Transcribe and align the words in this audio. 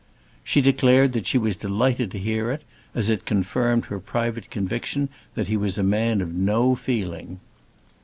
She 0.43 0.61
declared 0.61 1.13
that 1.13 1.27
she 1.27 1.37
was 1.37 1.55
delighted 1.55 2.09
to 2.09 2.17
hear 2.17 2.49
it, 2.49 2.63
as 2.95 3.11
it 3.11 3.23
confirmed 3.23 3.85
her 3.85 3.99
private 3.99 4.49
conviction 4.49 5.09
that 5.35 5.47
he 5.47 5.55
was 5.55 5.77
a 5.77 5.83
man 5.83 6.21
of 6.21 6.33
no 6.33 6.73
feeling. 6.73 7.39